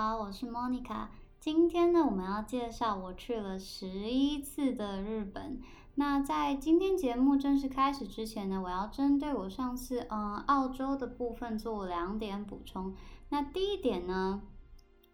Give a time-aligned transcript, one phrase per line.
[0.00, 1.08] 好，我是 Monica。
[1.40, 5.60] 今天呢，我们要介绍我去了十一次的日本。
[5.96, 12.94] 那在今天节目正式开始之前呢，我要针对我上次嗯澳洲的部分做两点补充。
[13.30, 14.40] 那第一点呢，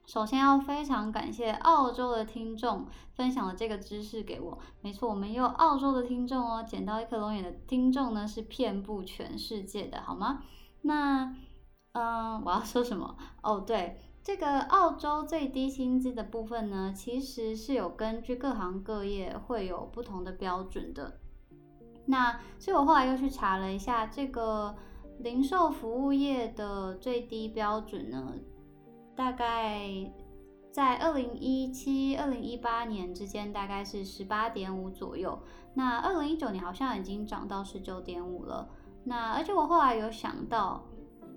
[0.04, 4.58] 首先要非常感谢澳洲的听众分享了这个知识给我。
[4.82, 10.42] 没错，我们有澳洲的听众哦，捡到一颗龙眼的听众呢是遍布全世界的，好吗？
[10.82, 11.34] 那
[11.92, 13.16] 嗯，我要说什么？
[13.40, 13.98] 哦，对。
[14.24, 21.20] 这个澳洲最低薪资的部分呢，其实是有根据各行各业会有不同的标准的。
[22.06, 24.74] 那所以我后来又去查了一下，这个
[25.18, 28.32] 零售服务业的最低标准呢，
[29.14, 29.90] 大概
[30.72, 35.38] 在二零一七、二零一八年之间大概是十八点五左右。
[35.74, 38.70] 那二零一九年好像已经涨到十九点五了。
[39.04, 40.82] 那而且我后来有想到。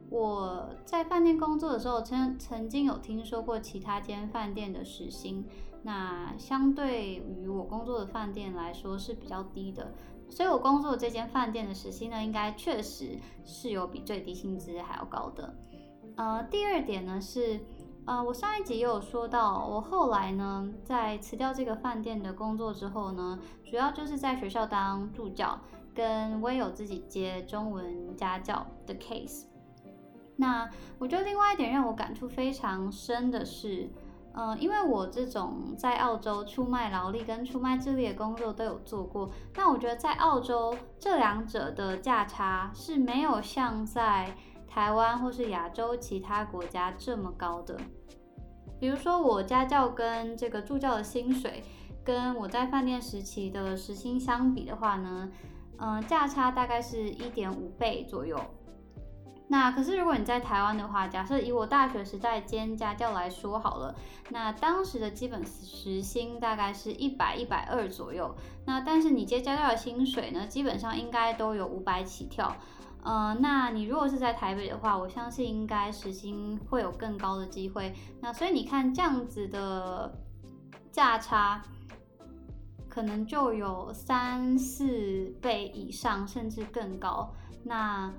[0.10, 5.46] 我在饭店工作的时候，曾曾经有听说过其他间饭店的时薪，
[5.84, 9.92] 那相对于我工作的饭店来说是比较低的，
[10.30, 15.54] 所以我工作的这间饭店的时薪呢，应该确实是有比最低薪资还要高的。
[16.16, 17.60] 呃，第二点呢是，
[18.06, 23.38] 呃，我上一集也有说到，我后来呢在辞掉这个饭店的工作之后呢，
[23.70, 25.60] 主要就是在学校当助教，
[25.94, 29.44] 跟我也有自己接中文家教的 case。
[30.38, 33.90] 那我觉得另外一点让我感触非常深的是，
[34.34, 44.36] 嗯，因为我这种在澳洲出卖劳力跟出卖智力的工作都有做过，那我觉得在澳洲这两者的价差是没有像在
[44.68, 47.76] 台湾或是亚洲其他国家这么高的。
[48.80, 51.64] 比如说我家教跟这个助教的薪水，
[52.04, 55.32] 跟我在饭店时期的时薪相比的话呢，
[55.80, 58.40] 嗯，价差大概是一点五倍左右。
[59.50, 63.96] 那可是，如果你在台湾的话，假设以我大学时代兼家教来说好了，
[64.30, 68.36] 那当时的基本时薪大概是一百一百二左右。
[68.66, 72.54] 那但是你接家教的薪水呢，基本上应该都有五百起跳。
[73.04, 77.96] 呃，那你如果是在台北的话，我相信应该时薪会有更高的机会。
[78.20, 80.12] 那所以你看这样子的
[80.92, 81.62] 价差，
[82.90, 87.34] 可能就有三四倍以上，甚至更高。
[87.64, 88.12] 那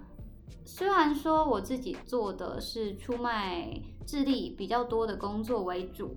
[0.65, 3.69] 虽然说我自己做的是出卖
[4.07, 6.17] 智力比较多的工作为主，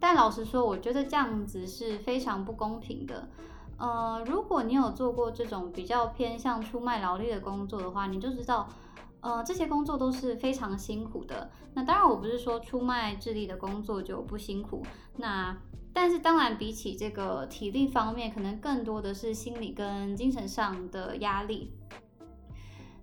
[0.00, 3.28] 但老实说，我觉得这样子是非常不公平的。
[3.78, 8.68] 呃，如果你有做过这种比较偏向出卖劳力的工作的话，你就知道，
[9.20, 11.50] 呃，这些工作都是非常辛苦的。
[11.74, 14.82] 那当然，我不是说出卖智力的工作就不辛苦，
[15.16, 15.56] 那
[15.92, 21.72] 但是当然比起这个体力方面，可能更多的是心理跟精神上的压力。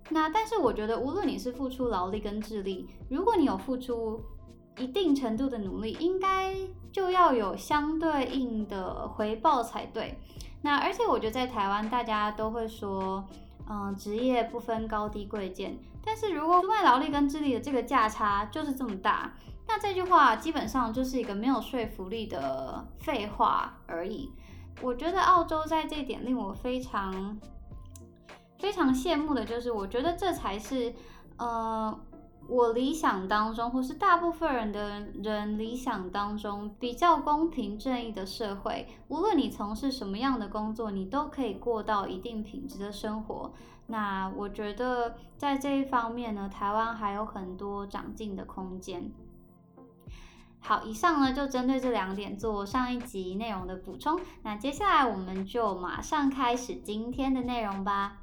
[0.08, 4.22] 那但是我觉得，无论你是付出劳力跟智力，如果你有付出
[4.78, 6.54] 一定程度的努力，应该
[6.92, 10.16] 就要有相对应的回报才对。
[10.62, 13.24] 那而且我觉得在台湾，大家都会说，
[13.68, 15.76] 嗯，职业不分高低贵贱。
[16.04, 19.34] 但是如果出卖劳力跟智力的这个价差就是这么大，
[19.66, 24.30] 那这句话基本上就是一个没有说服力的废话而已。
[24.80, 27.36] 我觉得澳洲在这点令我非常。
[28.58, 30.92] 非常羡慕的就是，我觉得这才是，
[31.36, 31.98] 呃，
[32.48, 38.86] 我理想当中，或是大部分人的人理想当中比较公平正义的社会。
[39.08, 43.52] 无论你从事什么样的工作，你都可以过到一定品质的生活。
[43.88, 49.12] 那我觉得在这一方面呢，台湾还有很多长进的空间。
[50.58, 54.18] 好，以上呢就针对这两点做上一集内容的补充。
[54.42, 58.18] 那接下来我们就马上开始今天的内容吧。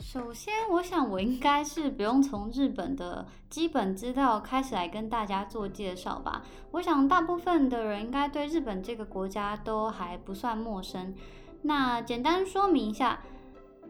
[0.00, 6.42] 首先，我想我应该是不用从日本的基本资料开始来跟大家做介绍吧。
[6.70, 11.14] 我想大部分的人应该对日本这个国家都还不算陌生。
[11.62, 13.20] 那简单说明一下，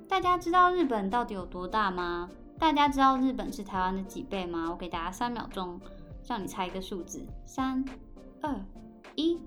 [0.08, 2.28] 大家知道日本到底有多大吗？
[2.58, 4.68] 大家知道日本是台湾的几倍吗？
[4.70, 5.80] 我给大家三秒钟，
[6.26, 7.84] 让你猜一个数字：三、
[8.42, 8.54] 二、
[9.14, 9.38] 一。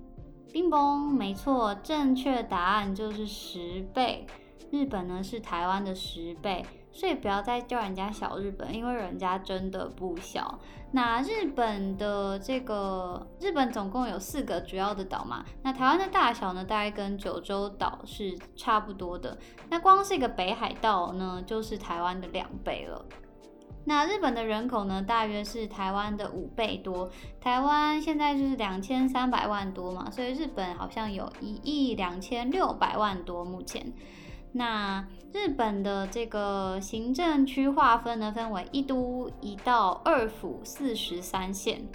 [0.52, 4.26] 冰崩，没错，正确答案就是十倍。
[4.70, 10.58] 日本呢是台湾的十倍，所以不要再叫人家小日本，因为人家真的不小。
[10.90, 19.38] 那日本的这个日本总共有四个主要的岛嘛，那台湾的大小呢，大概跟九州岛是差不多的。
[19.70, 23.02] 那光是一个北海道呢，就是台湾的两倍了。
[23.84, 27.10] 那日本的人口呢，大约是台湾的五倍多。
[27.40, 33.92] 台湾现在就是两千三百万多嘛，所以日本好像有一亿两千六百万多目前。
[34.52, 41.88] 那日本的这个行政区划分呢，分为一都、一道、二府、四十三县。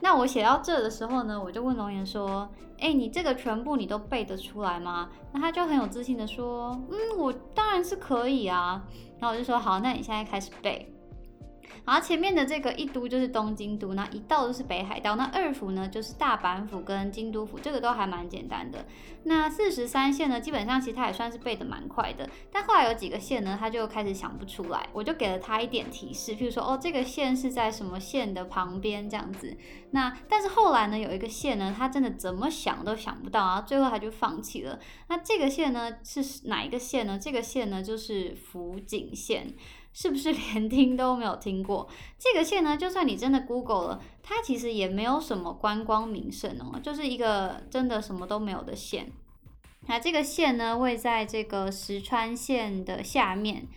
[0.00, 2.48] 那我写到这的时候呢，我就问龙岩说
[2.78, 8.82] ：“哎，你这个全部你都背得出来吗？”那他就很有自信的说：“嗯，我当然是可以啊。”
[9.18, 10.90] 然后我就说：“好，那你现在开始背。”
[11.84, 18.86] 然后前面的这个一都就是东京都，那一道就是北海道，那二府呢就是大阪府跟京都府，这个都还蛮简单的。
[19.24, 29.56] 那四十三县呢，基本上其实他也算是背的蛮快的，但后来有几个县呢，他就开始想不出来，我就给了他一点提示，譬如说哦，这个县是在什么县的旁边这样子。
[29.92, 34.78] 那但是后来呢，有一个县呢，他真的怎么想都想不到，然后最后他就放弃了。
[35.08, 37.18] 那这个县呢是哪一个县呢？
[37.18, 39.54] 这个县呢就是福井县。
[39.94, 41.88] 是不是连听都没有听过
[42.18, 42.76] 这个县呢？
[42.76, 49.10] 就算你真的 Google 了，它其实也没有什么观光名胜哦，就是一个真的什么都没有的县。
[49.86, 53.68] 那这个县呢，位在这个石川县的下面，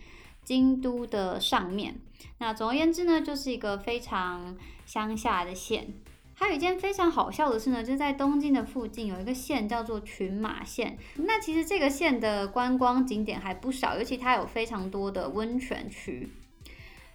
[0.42, 2.00] 京都的上面。
[2.38, 5.94] 那总而言之呢，就是一个非常乡下的县。
[6.38, 10.96] 还有一件非常好笑的事呢，就是在东京的附近有一个县叫做群马县。
[11.16, 16.30] 那其实这个县的观光景点还不少，尤其它有非常多的温泉区。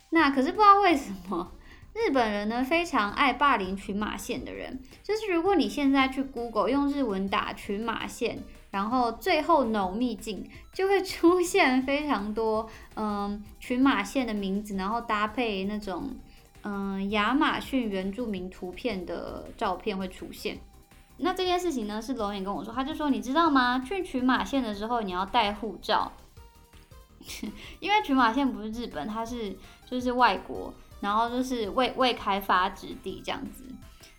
[0.09, 1.53] 那可是不知道为什么
[1.93, 4.81] 日本人呢非常爱霸凌群马县的人。
[5.01, 16.13] 就是如果你现在去 Google 用日文打群马县，然后最后 no 秘境，就会出现非常多嗯群马县的名字，然后搭配那种。
[16.63, 20.59] 嗯，亚马逊原住民图片的照片会出现。
[21.17, 23.79] 那这件事情呢，是龙眼跟我说，他就说，你知道吗？
[23.79, 26.11] 去群马县的时候，你要带护照，
[27.79, 29.55] 因为群马县不是日本，它是
[29.85, 33.63] 就是外国，然后就是未未开发之地这样子。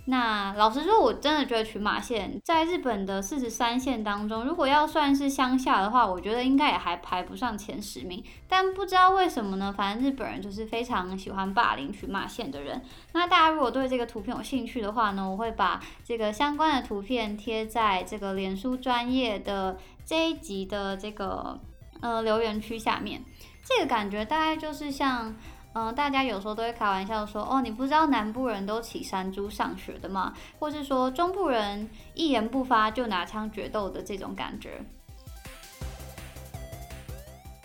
[0.07, 8.23] 那老实说，我真的觉得群马县在日本的四十三县当中，如果要算是乡下的话，我觉得应该也还排不上前十名。
[8.47, 9.73] 但不知道为什么呢？
[9.77, 12.83] 反正日本人就是非常喜欢霸凌群马县的人。
[13.13, 21.59] 那大家如果对这个图片有兴趣的话呢，我会把这个相关的图片贴在这个脸书专业的这一集的这个
[22.03, 23.25] 呃留言区下面。
[23.65, 25.35] 这个感觉大概就是像。
[25.75, 30.33] 嗯，大家有时候都会开玩笑说，哦，你不知道南部人都骑山猪上学的吗？
[30.59, 34.85] 或是说中部人一言不发就拿枪决斗的这种感觉。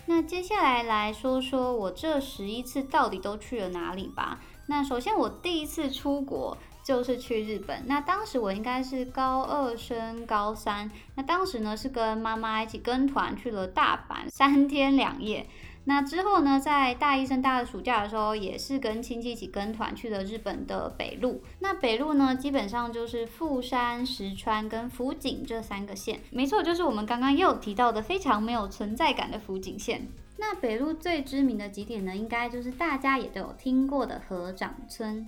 [0.06, 4.40] 那接下来来说说我这十一次到底都去了哪里吧。
[4.66, 15.48] 那首先我第一次出国就是去日本，那当时我应该是高二升高三，那当时呢是跟妈妈一起跟团去了大阪三天两夜。
[15.84, 21.42] 那之后呢，在大一升大二暑假的时候，也是跟亲戚一起跟团去了日本的北陆。
[21.60, 26.20] 那北陆呢，基本上就是富山、石川跟福井这三个县。
[26.30, 30.06] 没错，就是我们刚刚又提到的非常没有存在感的福井县。
[30.36, 35.26] 那北陆最知名的景点呢，应该就是大家也都有听过的河长村。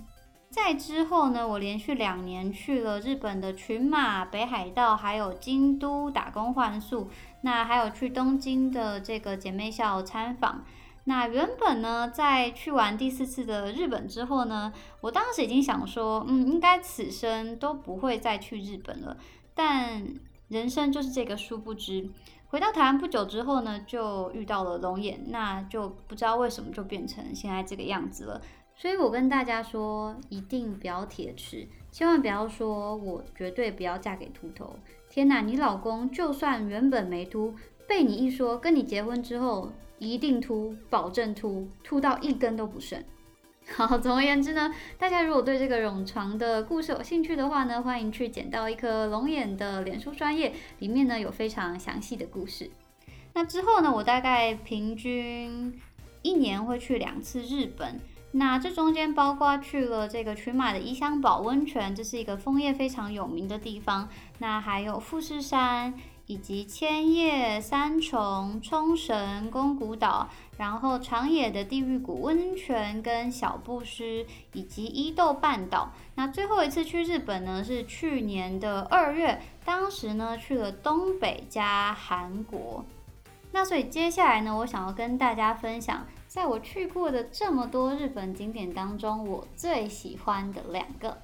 [0.50, 7.08] 在之后呢，我连续两年去了日本的群马、北海道，还有京都打工换宿。
[7.42, 10.64] 那还有去东京的这个姐妹校参访。
[11.04, 19.16] 那原本呢，在去完第四次的日本之后呢，我当时已经想说，嗯，应该此生都不会再去日本了。
[19.52, 20.06] 但
[20.48, 22.08] 人生就是这个，殊不知
[22.46, 28.40] 回到台湾不久之后呢，就遇到了龙眼，那就不知道为什么就变成现在这个样子了。
[28.76, 34.76] 所以我跟大家说，一定不要铁齿，千万不要说我绝对不要嫁给秃头。
[35.14, 37.54] 天哪，你老公就算原本没秃，
[37.86, 43.04] 被你一说跟你结婚之后一定秃，保证秃，秃到一根都不剩。
[43.76, 52.70] 好，总而言之呢，大家如果对这个冗长的故事有兴趣的话呢，欢迎去捡到一颗龙眼的脸书专业，里面呢有非常详细的故事。
[53.34, 55.78] 那之后呢，我大概平均
[56.22, 58.00] 一年会去两次日本。
[58.34, 64.08] 那这中间包括去了这个群马的伊香保温泉，这是一个枫叶非常有名的地方。
[64.38, 65.92] 那还有富士山，
[66.26, 74.24] 以及千叶、三重、冲绳、宫古岛，然后长野的地狱谷温泉跟小布施，
[74.54, 75.92] 以及伊豆半岛。
[76.14, 82.82] 那最后一次去日本呢，是去年的二月，当时呢去了东北加韩国。
[83.52, 86.06] 那所以接下来呢，我想要跟大家分享。
[86.32, 91.14] 在我去过的这么多日本景点当中，我最喜欢的两个。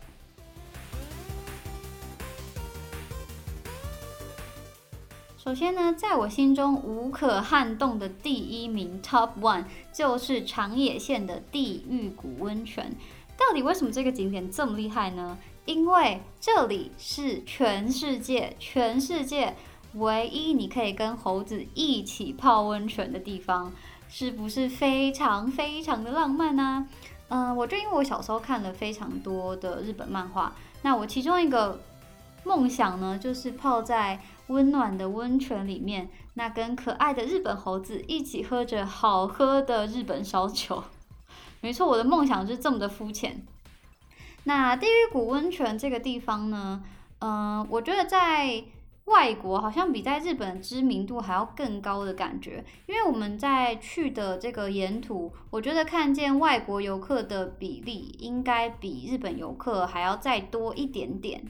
[5.39, 12.95] 首先呢，在我心中无可撼动的第一名 （Top One） 就是长野县的地狱谷温泉。
[13.35, 15.39] 到底为什么这个景点这么厉害呢？
[15.65, 19.57] 因为这里是全世界、全世界
[19.95, 23.73] 唯一你可以跟猴子一起泡温泉的地方，
[24.09, 26.89] 是不是非常非常的浪漫呢？
[27.29, 31.79] 嗯，我就因为我小时候看了非常多的日本漫画，那我其中一个
[32.43, 40.83] 梦想呢，就是泡在温暖的温泉里面，那跟可爱的日本猴子一起喝着好喝的日本烧酒。
[41.61, 43.43] 没错，我的梦想就是这么的肤浅。
[44.45, 46.83] 那地狱谷温泉这个地方呢，
[47.19, 48.65] 嗯，我觉得在
[49.09, 61.43] 外国好像比在日本知名度还要更高的感觉，因为我们在去的这个沿途，我觉得看见外国游客的比例应该比日本游客还要再多一点点。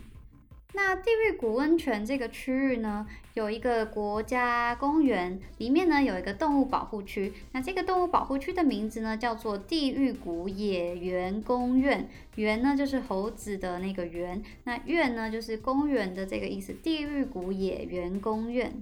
[0.81, 3.05] 那地狱谷温泉这个区域呢，
[3.35, 7.33] 有一个国家公园，里面呢有一个动物保护区。
[7.51, 16.73] 那这个动物保护区的名字呢叫做地狱谷野园公园，园呢就是猴子的那个园，那园呢就是公园的这个意思。
[16.73, 18.73] 地狱谷野园公园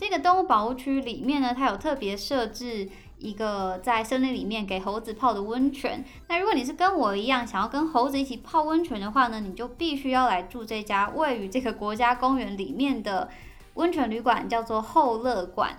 [0.00, 2.88] 这个动物保护区里面呢，它有特别设置。
[3.18, 6.04] 一个在森林里面给猴子泡的温泉。
[6.28, 13.28] 那如果你是跟我一样想要跟猴子一起泡温泉的话呢，你就必须要来住这家位于这个国家公园里面的
[13.74, 15.76] 温泉旅馆，叫做后乐馆。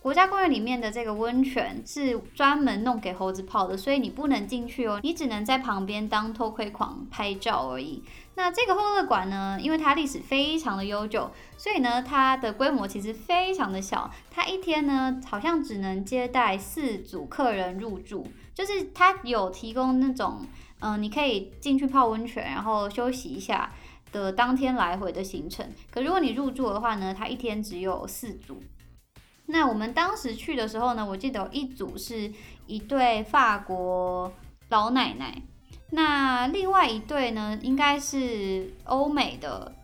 [0.00, 8.02] 国家公园里面的这个温泉是专门弄给猴子泡的，所以你不能进去哦，你只能在旁边当偷窥狂拍照而已。
[8.34, 14.10] 那这个后乐馆呢，因为它历史非常的悠久，所以呢，它的规模其实非常的小。
[14.30, 20.46] 它一天呢，好像只能接待四组客人入住，就是它有提供那种，
[20.80, 23.70] 嗯，你可以进去泡温泉，然后休息一下
[24.12, 25.70] 的当天来回的行程。
[25.90, 28.62] 可如果你入住的话呢，它一天只有四组。
[29.46, 32.32] 那我们当时去的时候呢，我记得有一组是
[32.66, 34.32] 一对法国
[34.70, 35.42] 老奶奶，
[35.94, 39.74] 那另外一对呢，应该是欧美的，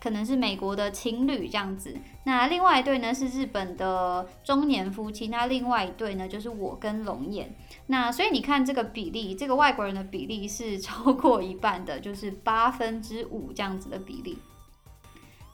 [0.00, 1.96] 可能是美国的情侣这样子。
[2.24, 7.54] 那另外一对呢是日本的中年夫妻，那另外一对呢就是我跟龙眼。
[7.86, 14.36] 那所以你看这个比例，这个外国人的比例是超过一半的，就是八分之五这样子的比例。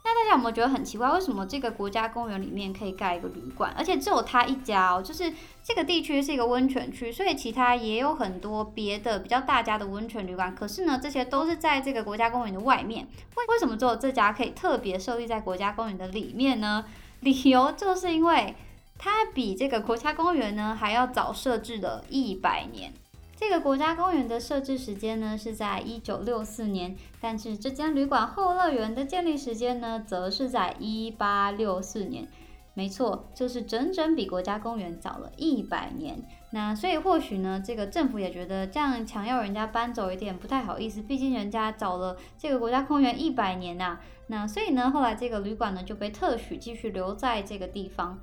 [0.09, 1.11] 那大家有没有觉得很奇怪？
[1.11, 5.03] 为什么这个国家公园里面可以盖一个旅馆，而且只有他一家哦？
[5.03, 5.31] 就是
[5.62, 10.55] 这个地区是一个温泉区，所以其他也有很多别的比较大家的温泉旅馆。
[10.55, 13.07] 可是呢，这些都是在这个国家公园的外面。
[13.37, 16.87] 为为什么只有这家可以特别设立在国家公园的里面呢？
[17.21, 18.55] 理由就是因为
[18.97, 22.95] 它比这个国家公园呢还要早设置了一百年。
[23.40, 32.26] 这个国家公园的设置时间呢是在一九六四年，但是这间旅馆后乐园的建立时间呢，则是在一八六四年。
[32.75, 36.21] 没错，就是整整比国家公园早了一百年。
[36.50, 44.00] 那所以或许呢，这个政府也觉得这样强要人家搬走一点不太好意思，毕竟人家找了这个国家公园一百年呐。
[44.26, 48.18] 那所以呢，后来这个旅馆呢就被特许继续留在这个地方。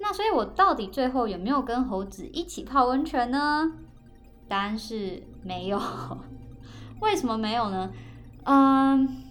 [0.00, 3.72] 那所以我到底最后有没有跟猴子一起泡温泉呢？
[4.52, 5.80] 答案是没有，
[7.00, 7.90] 为什么没有呢？
[8.44, 9.22] 嗯，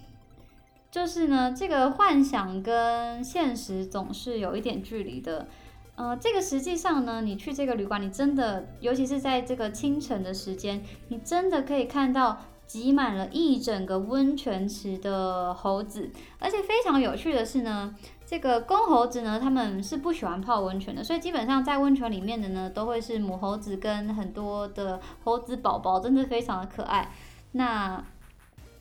[0.90, 5.46] 就是呢，这个幻想跟现实总是有一点距离的。
[5.94, 16.10] 呃，这个实际上呢，你去这个旅馆，你真的，尤其是在这个清晨的时间，你真的可以看到挤满了一整个温泉池的猴子，
[16.40, 17.94] 而且非常有趣的是呢。
[18.32, 27.12] 这个公猴子呢，他们是不喜欢泡温泉的，所以基本上在温泉里面的呢，都会是母猴子跟很多的猴子宝宝，真的非常的可爱。
[27.52, 28.02] 那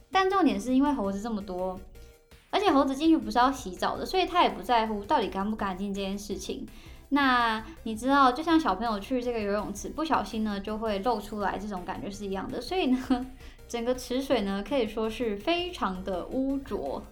[0.10, 1.78] 但重点是因为猴子这么多，
[2.50, 6.66] 而且猴子进去不是要洗澡的，所以他也不在乎到底干不干净这件事情。
[7.10, 12.62] 那你知道，就像小朋友去这个游泳池，不小心呢就会露出来，这种感觉是一样的。
[12.62, 13.26] 所以呢，
[13.68, 17.04] 整个池水呢可以说是非常的污浊。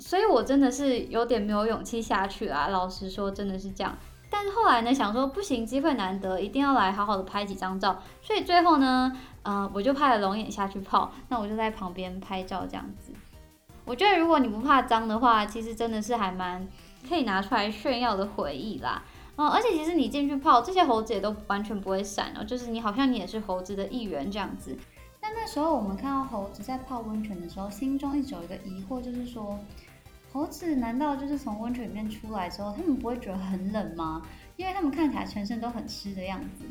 [0.00, 3.96] 所以我真的是有点没有勇气下去啦，老实说真的是这样。
[4.30, 8.00] 但是后来呢，想说不行，机会难得，一定要来好好的拍几张照。
[8.22, 9.12] 所以最后呢，
[9.42, 13.10] 嗯，我就派了龙眼下去泡，那我就在旁边拍照这样子。
[13.84, 16.68] 我觉得如果你不怕脏的话，其实真的是还蛮
[17.08, 19.02] 可以拿出来炫耀的回忆啦。
[19.36, 24.76] 嗯，而且其实你进去泡，这些猴子也都完全不会闪哦，就是你好像你也是猴子的一员这样子。
[25.20, 29.58] 但那时候我们看到猴子在泡温泉的时候，心中一直有一个疑惑，就是说。
[30.38, 34.22] 猴子难道就是从温泉里面出来之后，他们不会觉得很冷吗？
[34.54, 36.64] 因为他们看起来全身都很湿的样子。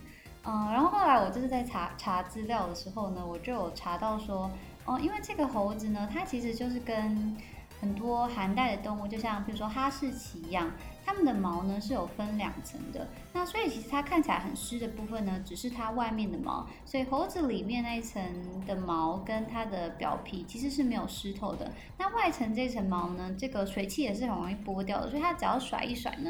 [0.46, 4.50] 嗯，然后后来我就是在查查资料的时候呢，我就有查到说，
[4.86, 7.36] 哦，因为这个猴子呢，它其实就是跟
[7.82, 10.72] 很多寒带的动物，就像比如说哈士奇一样，
[11.08, 13.08] 它们的毛呢是有分两层的。
[13.32, 16.68] 那所以其实它看起来很湿的部分呢，只是它外面的毛。
[16.84, 18.22] 所以猴子里面那一层
[18.66, 21.72] 的毛跟它的表皮其实是没有湿透的。
[21.98, 26.30] 那外层这层毛呢，这个水汽也是很容易剥掉的，所以它只要甩一甩呢。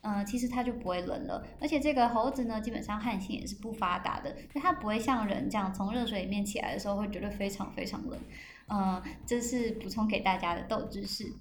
[0.00, 8.20] 嗯，其实它就不会冷了，而且这个猴子呢，基本上汗腺也是不发达的，所以它不会像人这样从热水里面起来的时候会觉得非常非常冷。
[8.68, 11.32] 嗯，这是补充给大家的豆知识。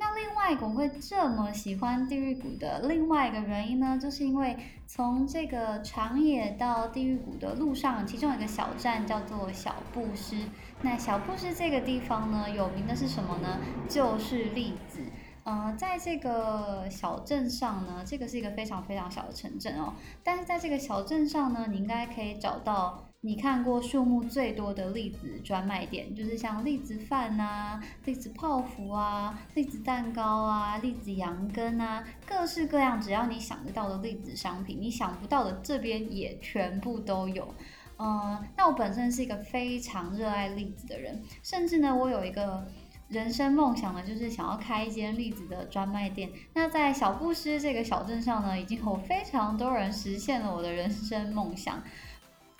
[0.00, 10.36] 那另外，我会这么喜欢地狱谷的另外一个原因呢，就是因为从这个长野到地狱谷的路上，其中有一个小站叫做小布施。
[10.80, 13.58] 那小布施这个地方呢，有名的是什么呢？
[13.90, 15.02] 就是栗子。
[15.44, 19.92] 呃，在这个小镇上呢，这个是一个非常非常小的城镇哦。
[20.24, 37.54] 但是在这个小镇上呢，你应该可以找到你看过数目最多的栗子专卖店，就是像栗子饭啊、栗子泡芙啊、栗子蛋糕啊、栗子羊羹啊，各式各样，只要你想得到的栗子商品，你想不到的这边也全部都有。
[37.98, 42.66] 嗯，那我本身是一个非常热爱栗子的人，甚至呢，我有一个。
[43.10, 46.30] 人生梦想呢，就是想要开一间栗子的专卖店。
[46.54, 51.82] 那在小布施这个小镇上呢，已经有非常多人实现了我的人生梦想。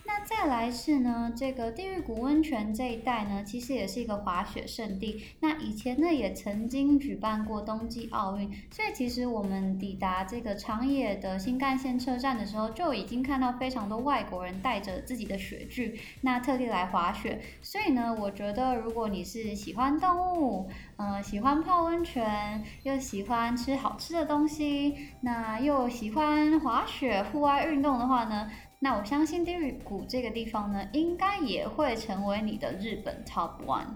[0.04, 5.22] 那再来是呢，这个地狱谷温泉这一带呢，其实也是一个滑雪胜地。
[5.40, 17.40] 那以前呢，也曾经举办过冬季奥运，所以其实我们抵达这个长野的新干线车站的时候，就已经看到非常多外国人带着自己的雪具，那特地来滑雪。
[17.62, 28.50] 所以呢，我觉得如果你是喜欢动物，呃，喜欢泡温泉，又喜欢吃好吃的东西，那又喜欢滑雪、户外运动的话呢？
[28.82, 33.86] 那我相信地狱谷这个地方呢，应该也会成为你的日本 top one。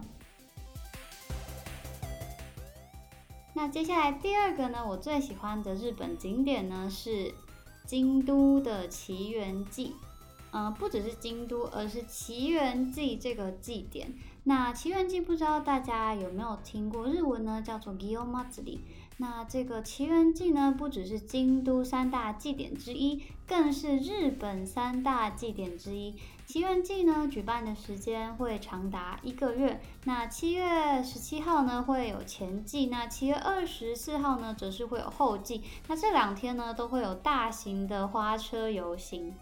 [3.54, 7.32] 那接下来第二个呢，我最喜欢的日本景点呢是
[7.86, 9.94] 京都的奇缘祭。
[10.56, 14.12] 嗯，不只是京都，而是奇缘祭这个祭典。
[14.44, 17.06] 那奇缘祭不知道大家有没有听过？
[17.06, 18.78] 日文呢叫做 Gyomatsuri。
[19.16, 26.16] 那这个奇缘祭呢，不只是京都三大祭典之一，更是日本三大祭典之一。
[26.46, 29.80] 奇缘祭呢，举办的时间会长达一个月。
[30.04, 35.62] 那七月十七号呢，会有前祭；那七月二十四号呢，则是会有后祭。
[35.86, 39.32] 那这两天呢，都会有大型的花车游行。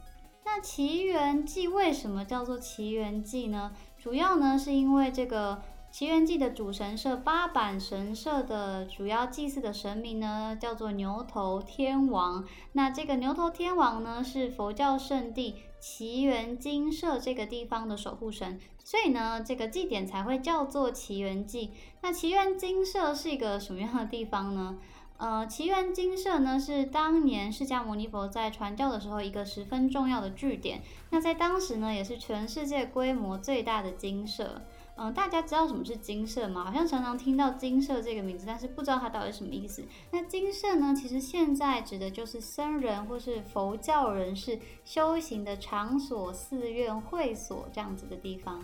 [0.45, 3.73] 那奇缘祭为什么叫做奇缘祭呢？
[3.97, 5.63] 主要呢，是因为这个。
[5.93, 12.43] 奇缘祭的主神社八坂神社的主要祭祀的神明呢，叫做牛头天王。
[12.73, 21.73] 那这个牛头天王呢，是佛教圣地奇缘精舍这个地方的守护神，所以呢，这个祭典才会叫做奇缘祭。
[22.01, 24.79] 那奇缘精舍是一个什么样的地方呢？
[25.19, 30.81] 呃，奇缘精舍呢，是当年释迦牟尼佛在传教的时候一个十分重要的据点。
[31.11, 34.63] 那在当时呢，也是全世界规模最大的精舍。
[34.97, 36.65] 嗯，大家知道什么是金舍吗？
[36.65, 39.83] 好像常常听到金舍这个名字，但是不知道它到底什么意思。
[40.11, 48.63] 那金舍呢，其实现在指的就是僧人或是佛教人士修行的场所、寺院、会所这样子的地方。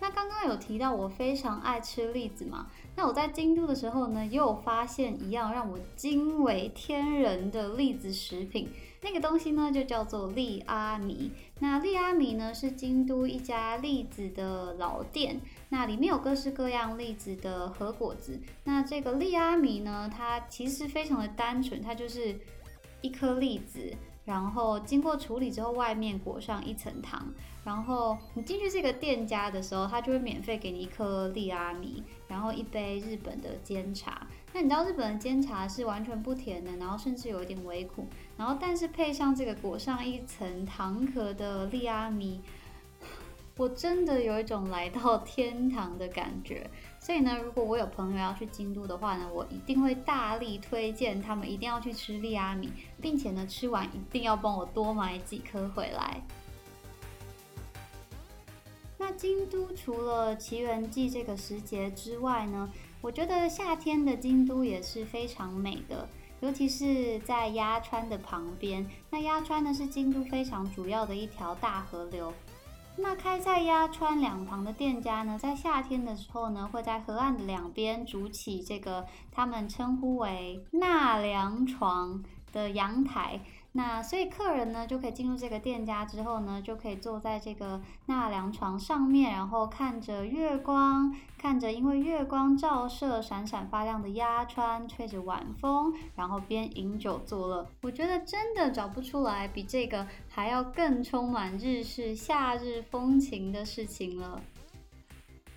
[0.00, 2.66] 那刚刚有提到我非常爱吃栗子嘛？
[2.96, 8.68] 那我在京都的时候呢，又发现一样让我惊为天人的栗子食品。
[9.02, 11.32] 那个东西呢，就叫做利阿米。
[11.58, 15.40] 那利阿米呢，是京都一家栗子的老店。
[15.70, 18.38] 那里面有各式各样栗子的核果子。
[18.64, 22.38] 那这个利阿米呢，它其实非常的单纯，它就是
[23.00, 23.92] 一颗栗子。
[24.26, 27.26] 然后经过处理之后，外面裹上一层糖。
[27.64, 34.26] 然后你进去这个店家的时候，他就会免费给你一颗利阿米，然后一杯日本的煎茶。
[34.52, 38.06] 那你知道日本的煎茶是完全不甜的，然后甚至有一点微苦。
[38.40, 42.40] 然后但是配上这个裹上一层糖壳的利阿米，
[43.58, 46.66] 我真的有一种来到天堂的感觉。
[46.98, 56.22] 所以呢，如果我有朋友要去京都的话呢，我一定会大力推荐他们一定要去吃利阿米，并且呢，吃完一定要帮我多买几颗回来。
[58.96, 62.72] 那京都除了奇缘记这个时节之外呢，
[63.02, 66.08] 我觉得夏天的京都也是非常美的，
[66.40, 68.86] 尤其是在鸭川的旁边。
[69.10, 72.32] 那鸭川呢是京都非常主要的一条大河流。
[72.96, 82.22] 那开在鸭川两旁的店家呢，在夏天的时候呢，会在河岸的两边筑起这个他们称呼为纳凉床
[82.52, 83.40] 的阳台。
[83.72, 97.66] 那所以客人呢就可以进入这个店家之后呢，就可以坐在这个纳凉床上面，然后看着月光，看着因为月光照射闪闪发亮的鸭川，吹着晚风，然后边饮酒作乐。
[97.82, 104.40] 我觉得真的找不出来比这个还要更充满日式夏日风情的事情了。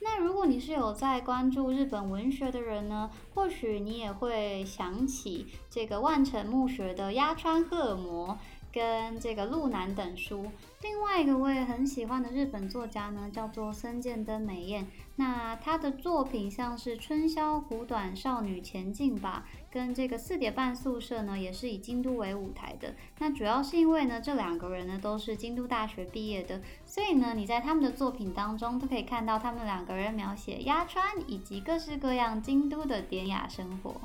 [0.04, 8.28] 那如果你是有在关注日本文学的人呢，或许你也会想起这个万城墓穴的《鸭川荷尔摩》。
[8.74, 14.88] 跟这个路南等书，另外一个我也很喜欢的日本作家呢，叫做森见登美彦。
[15.18, 22.96] 那他的作品像是《春宵苦短，少女前进吧》，跟这个四点半宿舍呢，也是以京都为舞台的。
[23.20, 34.02] 那主要是因为呢，这两个人呢都是京都大学毕业的，所以呢，你在他们的作品当中都可以看到他们两个人描写鸭川以及各式各样京都的典雅生活。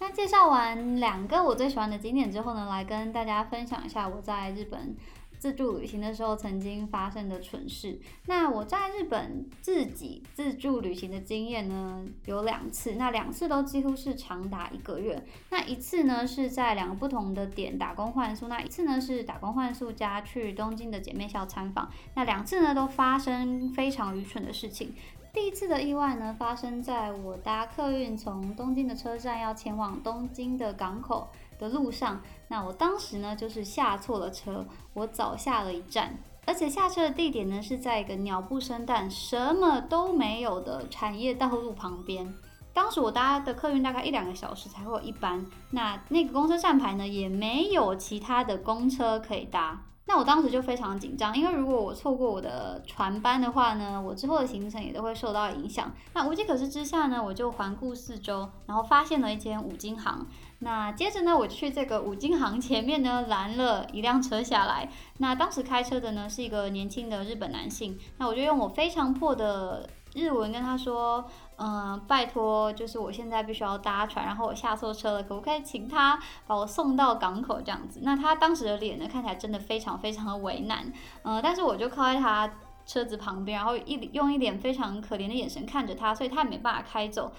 [0.00, 4.96] 那介绍完两个我最喜欢的景点之后呢，来跟大家分享一下我在日本
[5.38, 8.00] 自助旅行的时候曾经发生的蠢事。
[8.26, 15.22] 那我在日本自己自助旅行的经验呢有两次，那两次都几乎是长达一个月。
[15.50, 21.90] 那一次呢是在两个不同的点打工换宿，那一次呢是打工换宿加去东京的姐妹校参访。
[22.14, 24.94] 那两次呢都发生非常愚蠢的事情。
[25.32, 32.20] 第一次的意外呢，发生在我搭客运从东京的车站要前往东京的港口的路上。
[32.48, 42.34] 那我当时呢，就是下错了车，我早下了一站，而且下车的地点呢是在一个鸟不生蛋、什么都没有的产业道路旁边。
[42.72, 49.80] 当时我搭的客运大概一两个小时才会有一班，那那个公车站牌呢也没有其他的公车可以搭。
[50.12, 55.92] 那我当时就非常紧张，因为如果我错过我的船班的话呢，我之后的行程也都会受到影响。
[56.14, 60.26] 那无计可施之下呢，我就环顾四周，然后发现了一间五金行。
[60.58, 64.90] 那接着呢，我去这个五金行前面呢拦了一辆车下来。
[65.18, 67.96] 那当时开车的呢是一个年轻的日本男性。
[68.18, 71.24] 那我就用我非常破的日文跟他说。
[71.62, 78.00] 嗯，拜托，就是我现在必须要搭船，然后我下错车了，可不可以请他把我送到港口这样子？
[78.02, 80.90] 那他当时的脸呢，看起来真的非常非常的为难。
[81.22, 82.50] 嗯，但是我就靠在他
[82.86, 87.30] 车子旁边，然后一用一点非常可怜的眼神看着他，所以他也没办法开走。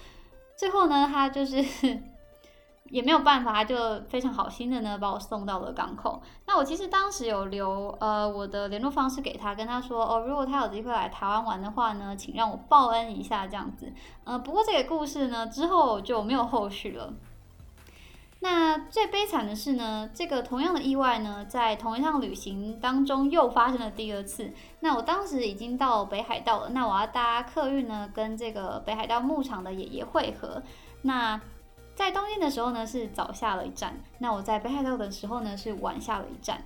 [0.56, 2.02] 最后呢，他就是。
[2.92, 6.22] 也没有办法，就非常好心的呢，把我送到了港口。
[6.46, 13.90] 那我其实当时有留呃我的联络方式给他，跟他说哦，如果他有机会来台湾玩的话呢，请让我报恩一下这样子。
[14.24, 17.14] 呃，不过这个故事呢之后就没有后续了。
[18.40, 24.52] 那最悲惨的是呢，这个同样的意外呢，在同一趟旅行当中又发生了第二次。
[24.80, 30.60] 那我当时已经到北海道了，那我要搭客运呢，跟这个北海道牧场的爷爷会合。
[31.02, 31.40] 那
[31.94, 36.62] 在东京的时候呢，是早下了一站；那我在北海道的时候呢，是晚下了一站。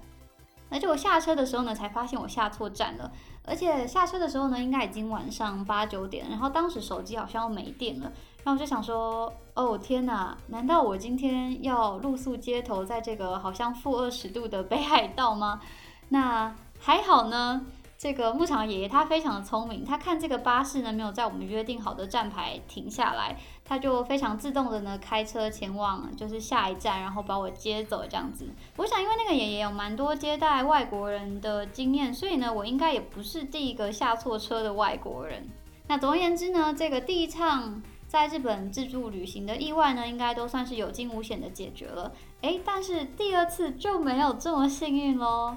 [0.68, 3.10] 而且我下车的时候呢，才发现我下错站了。
[3.44, 8.10] 而且下车的时候呢，应该已经晚上八九点，然后当时手机好像没电了。
[8.42, 15.60] 然后我就想说，哦天哪，难道我今天要露宿街头，在这个好像负二十度的北海道吗？
[16.08, 17.64] 那还好呢。
[17.98, 28.48] 这个牧场爷爷他非常的聪明，他看这个巴士呢没有在我们约定好的站牌停下来，他就非常自动的呢开车前往就是下一站，然后把我接走这样子。
[28.76, 35.48] 我想因为那个爷爷有蛮多接待外国人的经验，所以呢我应该也不是第一个下错车的外国人。
[35.88, 42.12] 那总而言之呢，这个第一趟在日本自助旅行的意外呢，应该都算是有惊无险的解决了。
[42.42, 45.56] 诶，但是第二次就没有这么幸运喽。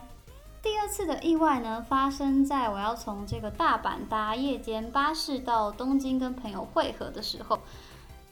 [0.61, 7.59] 第二次的意外呢，发生在我要从这个大阪搭夜间巴士到东京跟朋友会合的时候。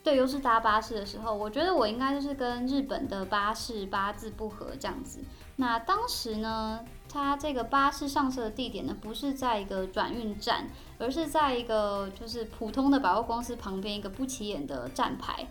[0.04, 5.20] 对，又是搭巴士的时候，我觉得我应该就是跟日本的巴士八字不合这样子。
[5.58, 6.80] 那当时呢，
[7.12, 15.46] 它这个巴士上车的地点呢，不是在一个转运站，而是在一个就是普通的百货公司旁边一个不起眼的站牌。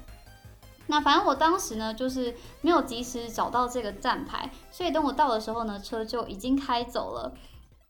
[0.88, 7.34] 那反正我当时呢，就是没有及时找到这个站牌，所以等我到的时候呢，车就已经开走了。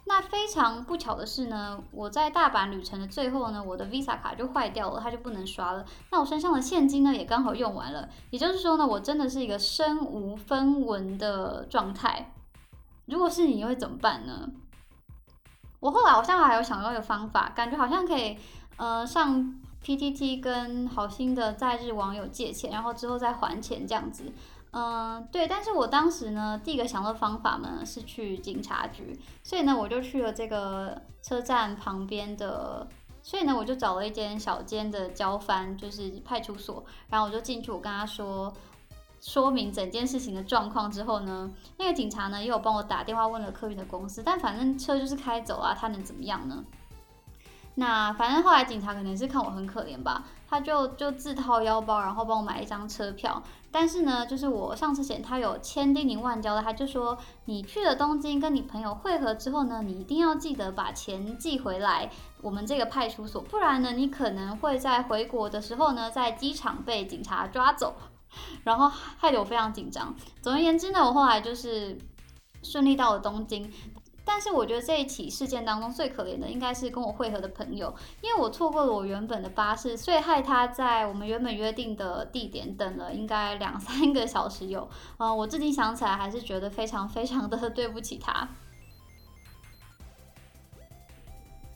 [0.09, 5.85] 那非常不巧的是呢，我在大阪旅程的最后呢，我的 Visa 卡就坏掉了，它就不能刷了。
[6.11, 8.09] 那我身上的现金呢，也刚好用完了。
[8.31, 12.33] 也就是说呢，我真的是一个身无分文的状态。
[13.07, 14.49] 如果是你，你会怎么办呢？
[15.81, 18.39] 我后来好像还有想到一个方法，感觉好像可以，
[18.77, 19.61] 呃，上。
[19.87, 24.25] P.T.T 跟好心的在日网友借钱，然后之后再还钱这样子，
[24.73, 25.47] 嗯，对。
[25.47, 32.85] 但是我当时呢，第一个想到方法呢是去警察局，所以呢我就去了这个车站旁边的，
[33.23, 38.53] 所以呢我就找了一间小间的交番，就是派出所，然后我就进去，我跟他说。
[39.19, 46.63] 说明整件事情的状况之后呢，那个警察呢也有帮我打电话问了客运的公司，但反正车就是开走啊，他能怎么样呢？
[47.79, 53.43] 那反正后来警察可能是看我很可怜吧，他就就自掏腰包，然后帮我买一张车票。
[53.71, 62.11] 但是呢，就是我上车前他有千叮咛万交的，他就说你去了东京跟你朋友会合之后呢，你一定要记得把钱寄回来
[62.41, 67.95] 我们这个派出所，不然呢，你可能会在回国的时候呢，在机场被警察抓走，
[68.65, 70.15] 然后害得我非常紧张。
[70.41, 71.99] 总而言之呢，我后来就是
[72.63, 73.71] 顺利到了东京。
[74.29, 84.91] 但是我觉得这一起事件当中最可怜的应该是跟我会合的朋友，因为我错过了我原本的巴士，所以害他在我们原本约定的地点等了应该两三个小时有。
[85.17, 88.49] 呃，我至今想起来还是觉得非常非常的对不起他。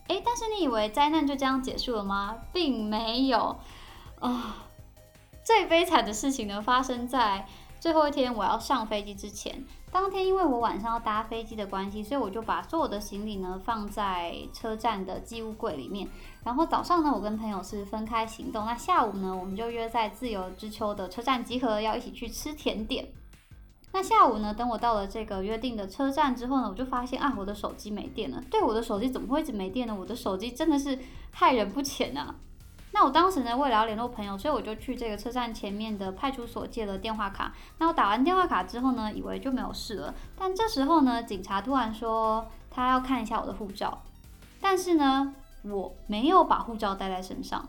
[0.09, 2.37] 哎，但是你以为灾难就这样结束了吗？
[2.53, 3.57] 并没有
[4.19, 4.67] 啊，
[5.45, 7.47] 最悲惨的事情呢发生在
[7.79, 9.65] 最后一天我要上飞机之前。
[9.93, 16.09] 当天因为我晚上要搭飞机的关系，所以我就把所有的行李呢放在车站的寄物柜里面。
[16.45, 18.65] 然后早上呢，我跟朋友是分开行动。
[18.65, 23.09] 那下午呢，我们就约在自由之丘的车站集合，要一起去吃甜点。
[23.93, 28.41] 那下午呢，等我到了这个约定的车站之后呢，我就发现啊，我的手机没电了。
[28.49, 29.97] 对，我的手机怎么会一直没电呢？
[29.99, 30.97] 我的手机真的是
[31.33, 32.37] 害人不浅啊！
[32.93, 37.55] 那我当时呢，为了要联络朋友，所以我就去这个车站前面的派出所借了电话卡。
[37.79, 40.15] 那我打完电话卡之后呢，以为就没有事了。
[40.37, 44.03] 但这时候呢，警察突然说他要看一下我的护照，
[44.61, 47.69] 但是呢，我没有把护照带在身上。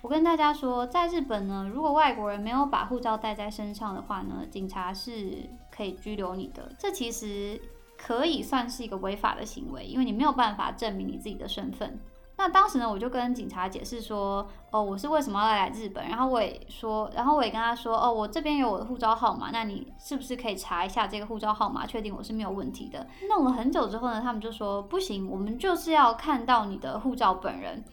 [0.00, 6.72] 我跟大家说，在日本呢，如果外国人没有把护照带在身上的话呢，警察是可以拘留你的。
[6.76, 7.60] 这其实
[7.96, 12.00] 可以算是一个违法的行为，因为你没有办法证明你自己的身份。
[12.36, 23.06] 那当时呢，我就跟警察解释说，哦，我是为什么要来日本，然后我也说，然后我也跟他说，哦，我这边有我的护照号码，那你是不是可以查一下这个护照号码，确定我是没有问题的？
[23.28, 27.84] 弄了很久之后呢，他们就说不行，我们就是要看到你的护照本人。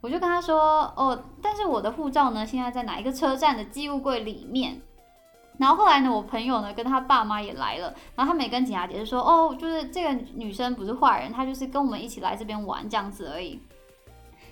[0.00, 4.82] 我就跟他说，哦，但是我的护照呢，现在在哪一个车站的寄物柜里面？
[5.56, 13.60] 然后后来呢，我朋友呢跟他爸妈也来了，然后他们也跟警察解释说，哦，就是这个女生不是坏人，她就是跟我们一起来这边玩这样子而已。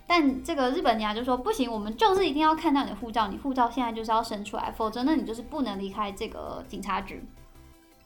[0.06, 7.22] 但这个日本警察就说不行，我们就是一定要看到你的护照，你护照现在就是要伸出来，否则呢你就是不能离开这个警察局。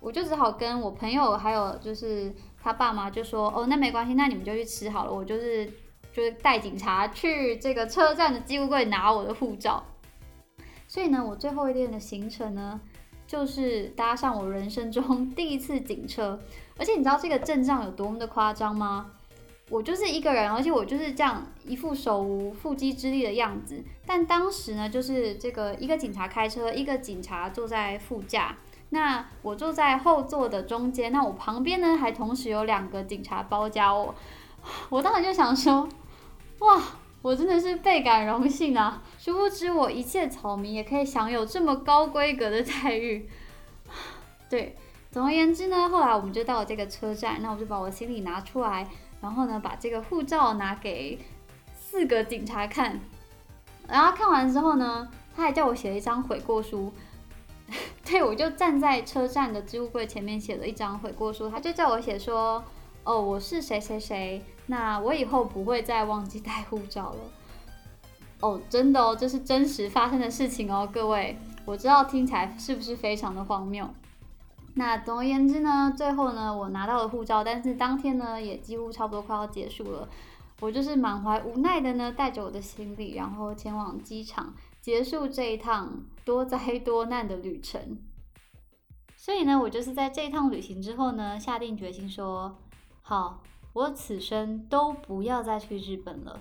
[0.00, 2.32] 我就只好跟我朋友还有就是
[2.62, 5.66] 他爸妈就说，哦，那没关系，那你们就去吃好了，我就是
[6.12, 9.82] 就是带警察去这个车站的寄物柜拿我的护照。
[10.96, 12.80] 所以呢，我最后一天的行程呢，
[13.26, 16.40] 就是搭上我人生中第一次警车。
[16.78, 19.11] 而且你知道这个阵仗有多么的夸张吗？
[19.68, 23.85] 我就是一个人，而且我就是这样一副手无缚鸡之力的样子。
[24.06, 28.56] 但当时呢，就是这个一个警察开车，一个警察坐在副驾，
[28.88, 34.14] 那我坐在后座的中间，那我旁边呢还同时有两个警察包夹我。
[34.88, 35.87] 我当时就想说，
[36.61, 36.82] 哇！
[37.26, 39.02] 我真的是倍感荣幸啊！
[39.18, 43.28] 殊不知我一介草民也可以享有这么高规格的待遇。
[44.48, 44.76] 对，
[45.10, 48.86] 总而言之呢，后来我们就到了这个车站，那我就把我行李拿出来，
[49.20, 51.18] 然后呢，把这个护照拿给
[51.74, 53.00] 四个警察看。
[53.88, 56.92] 然后看完之后呢，他还叫我写了一张悔过书。
[58.06, 62.62] 对，我就站在车站的置物柜前面写了一张悔过书，他就叫我写说。
[63.02, 67.18] 哦，我是谁谁谁，那我以后不会再忘记带护照了。
[68.40, 73.88] 哦，真的哦，这是真实发生的事情哦，各位，我知道听起来是不是非常的荒谬？
[74.74, 80.09] 那总而言之呢，最后呢，我拿到了护照，但是当天呢，也几乎差不多快要结束了，
[80.61, 84.52] 我就是满怀无奈的呢，带着我的行李，然后前往机场，
[84.83, 87.98] 结束这一趟多灾 多难的旅程。
[89.16, 92.59] 所以呢，我就是在这一趟旅行之后呢，下定决心说。
[93.00, 93.40] 好，
[93.76, 96.40] 我此生都不要再去日本了，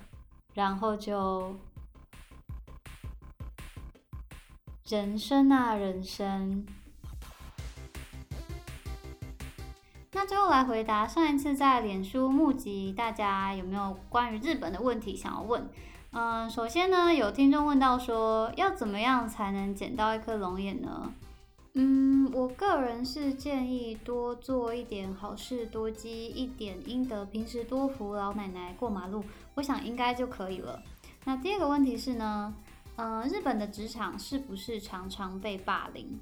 [0.53, 1.53] 然后就
[4.87, 6.65] 人生啊，人生。
[10.13, 15.69] 那最后来回答上一次在脸书募集大家有没有关于日本的问题想要问。
[16.11, 21.11] 嗯，首先呢，有听众问到说，要怎么样才能捡到一颗龙眼呢？
[21.77, 29.21] 嗯，我个人是建议多做一点好事，多积一点阴德，平时多扶老奶奶过马路，
[29.55, 30.81] 我想应该就可以了。
[31.25, 32.53] 那第二个问题是呢，
[32.95, 36.17] 呃，日本的职场是不是常常被霸凌？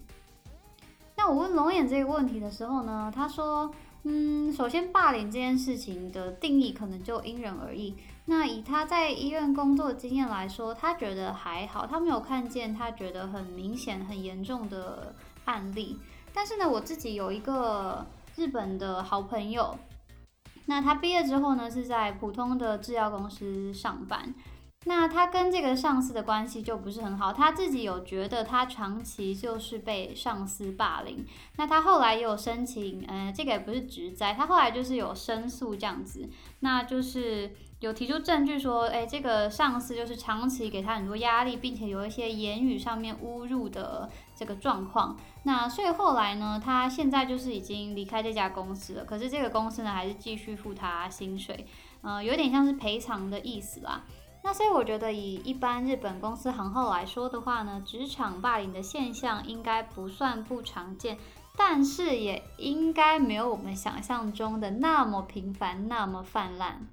[1.16, 3.70] 那我问龙眼这个问题的时候呢，他说，
[4.02, 7.94] 嗯，首先霸凌这件事情的定义可能就因人而异。
[8.26, 15.14] 那以他在医院工作经验来说，他觉得还好，他没有看见他觉得很明显、很严重的
[15.46, 16.00] 案例。
[16.34, 19.78] 但是呢，我自己有一个日本的好朋友，
[20.66, 24.34] 那他毕业之后呢，是在普通的制药公司上班。
[24.86, 31.26] 那他跟这个上司的关系就不是很好，他自己有觉得他长期就是被上司霸凌。
[31.56, 36.28] 那他后来也有申请，呃，这个也不是职灾，他后来就是有申诉这样子，
[36.60, 37.52] 那就是
[37.84, 45.18] 有提出证据说，哎，这个上司就是长期给他很多压力，并且有一些言语上面侮辱的这个状况。
[45.44, 51.68] 那所以后来呢，他现在就是已经离开这家公司了，可是这个公司呢还是继续付他薪水，
[52.02, 54.06] 呃，有点像是赔偿的意思啦。
[54.44, 61.18] 那所以我觉得，以一般日本公司行号来说的话呢，职场霸凌的现象应该不算不常见，
[61.58, 66.88] 但是也应该没有我们想象中的那么频繁、那么泛滥。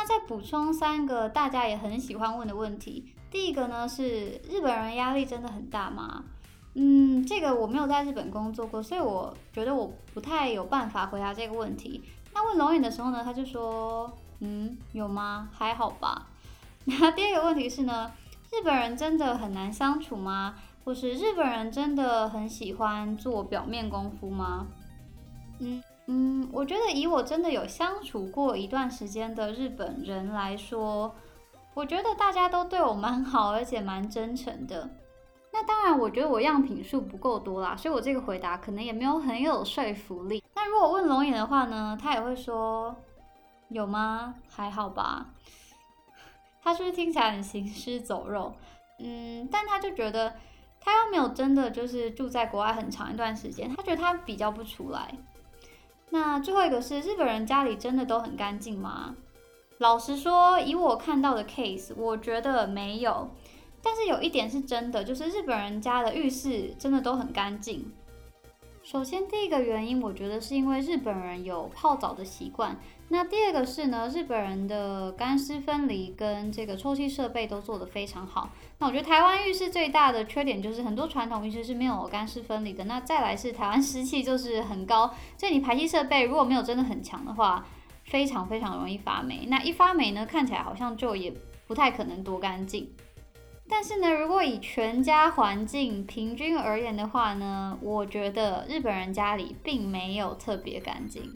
[0.00, 6.24] 那再补充三个大家也很喜欢问的问题，第一个呢是日本人压力真的很大吗？
[6.72, 12.02] 嗯，这个我没有在日本工作过，所以我觉得我不太有办法回答这个问题。
[12.32, 15.50] 那问龙影的时候呢，他就说，嗯，有吗？
[15.52, 16.28] 还好吧。
[16.86, 18.10] 那第二个问题是呢，
[18.50, 20.54] 日本人真的很难相处吗？
[20.82, 24.66] 或是日本人真的很喜欢做表面功夫吗？
[25.58, 31.14] 嗯嗯，我觉得以我真的有相处过一段时间的日本人来说，
[31.72, 34.90] 我觉得大家都对我蛮好，而且蛮真诚的。
[35.52, 40.42] 那当然，我觉得我样品数不够多啦，所以我这个回答可能也没有很有说服力。
[40.56, 42.96] 那如果问龙眼的话呢，他也会说
[43.68, 44.34] 有吗？
[44.48, 45.28] 还好吧。
[46.60, 48.52] 他是不是听起来很行尸走肉？
[48.98, 50.34] 嗯，但他就觉得
[50.80, 55.14] 他又没有真的就是住在国外很长一段时间，他觉得他比较不出来。
[56.10, 59.14] 那最后一个是日本人家里真的都很干净吗？
[59.78, 63.30] 老实说，以我看到的 case，我觉得没有。
[63.82, 67.90] 但是有一点是真的，就是日本人家的浴室真的都很干净。
[68.82, 72.76] 首先，第一个原因，我觉得是因为日本人有泡澡的习惯。
[73.12, 78.50] 那第二个是呢，日本人的干湿分离跟这个抽气设备都做得非常好。
[78.78, 82.84] 那我觉得台湾浴室最大的缺点就是很多传统浴室是没有干湿分离的。
[82.84, 87.66] 那再来是台湾湿气就是很高，所以你排气设备如果没有真的很强的话，
[88.04, 89.46] 非常非常容易发霉。
[89.48, 91.34] 那一发霉呢，看起来好像就也
[91.66, 92.88] 不太可能多干净。
[93.68, 101.32] 但是呢，如果以全家环境平均而言的话呢，我觉得日本人家里并没有特别干净。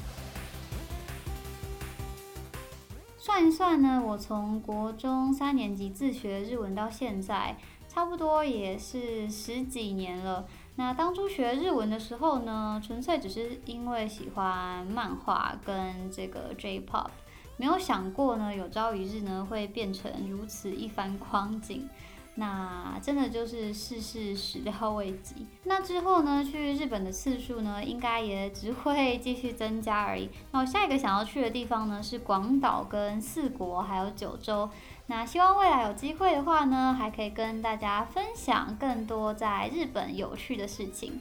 [3.24, 7.56] 算一算呢，我从国中三年级自学日文到现在，
[7.88, 10.46] 差不多也是十几年了。
[10.76, 17.08] 那当初学日文的时候呢，纯粹只是因为喜欢漫画跟这个 J-pop，
[17.56, 21.88] 没有想过呢，有朝一日呢会变成如此一番光景。
[22.36, 25.46] 那真的就是事事始料未及。
[25.62, 30.28] 那之后呢，去日本的次数呢，应该也只会继续增加而已。
[30.50, 34.68] 那我下一个想要去的地方呢，是广岛、跟四国，还有九州。
[35.06, 41.20] 那希望未来有机会的话呢，还可以跟大家分享更多在日本有趣的事情。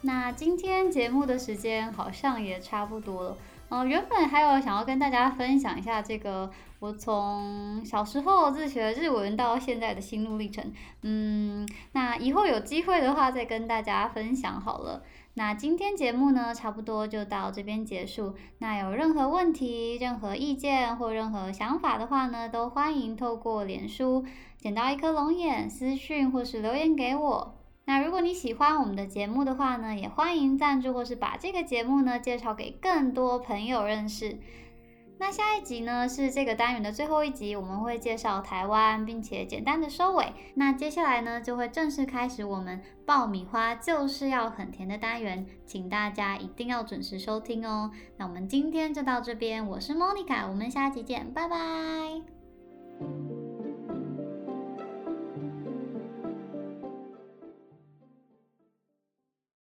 [0.00, 3.36] 那今天节目的时间好像也差不多了。
[3.72, 6.50] 呃，原本还有想要跟大家分享一下这个。
[6.78, 15.02] 我从小时候自学日文到现在的心路历程，嗯，那以后有机会的话再跟大家分享好了。
[15.34, 18.34] 那今天节目呢，差不多就到这边结束。
[18.58, 24.22] 那有任何问题、任何意见或任何想法的话呢，都欢迎透过脸书
[24.58, 27.54] 捡到一颗龙眼私讯或是留言给我。
[27.84, 34.38] 那如果你喜欢我们的节目的话呢，也欢迎赞助或是把这个节目呢介绍给更多朋友认识。
[35.18, 40.32] 那下一集呢是这个单元的最后一集，我们会介绍台湾，并且简单的收尾。
[40.54, 47.92] 那接下来呢就会正式开始我们爆米花就是要很甜的单元，请大家一定要准时收听哦。
[48.16, 51.56] 那我们今天就到这边，我是 Monica，我们下集见，拜拜。